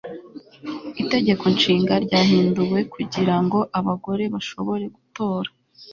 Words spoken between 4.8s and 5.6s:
gutora